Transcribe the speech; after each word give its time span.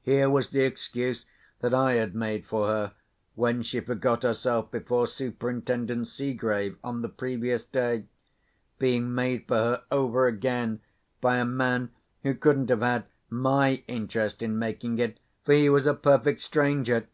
Here 0.00 0.30
was 0.30 0.48
the 0.48 0.62
excuse 0.64 1.26
that 1.60 1.74
I 1.74 1.92
had 1.92 2.14
made 2.14 2.46
for 2.46 2.68
her 2.68 2.94
(when 3.34 3.60
she 3.62 3.80
forgot 3.80 4.22
herself 4.22 4.70
before 4.70 5.06
Superintendent 5.06 6.08
Seegrave, 6.08 6.78
on 6.82 7.02
the 7.02 7.10
previous 7.10 7.62
day) 7.62 8.06
being 8.78 9.14
made 9.14 9.46
for 9.46 9.56
her 9.56 9.82
over 9.90 10.26
again, 10.26 10.80
by 11.20 11.36
a 11.36 11.44
man 11.44 11.90
who 12.22 12.32
couldn't 12.32 12.70
have 12.70 12.80
had 12.80 13.04
my 13.28 13.82
interest 13.86 14.40
in 14.40 14.58
making 14.58 14.96
it—for 14.98 15.52
he 15.52 15.68
was 15.68 15.86
a 15.86 15.92
perfect 15.92 16.40
stranger! 16.40 17.06